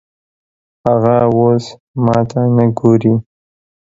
هغه 0.85 1.15
اوس 1.33 1.65
ماته 2.03 2.41
نه 2.55 2.65
ګوري 2.77 3.13